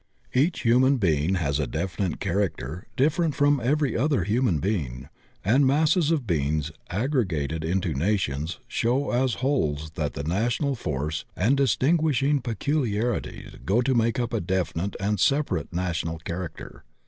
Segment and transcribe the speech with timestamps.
[0.33, 5.09] Each human being has a definite character different from every other human being,
[5.45, 11.23] and masses of beings aggregated into nations show as wholes that the na tional force
[11.35, 16.83] and distinguishing peculiarities go to make up a definite and separate national character.